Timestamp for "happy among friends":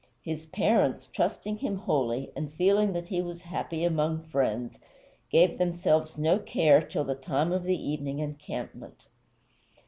3.43-4.79